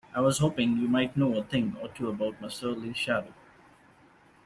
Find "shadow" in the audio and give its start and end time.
2.91-3.31